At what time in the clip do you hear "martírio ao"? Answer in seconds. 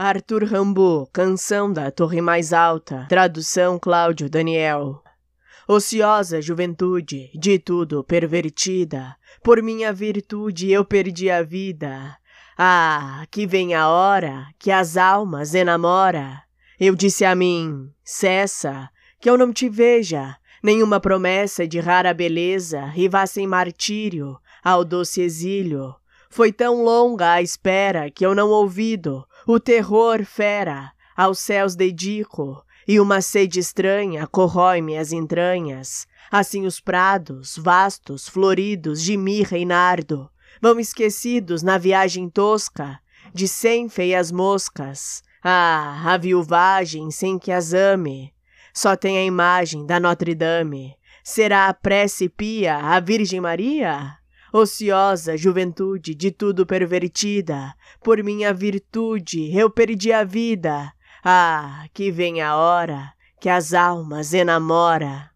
23.48-24.84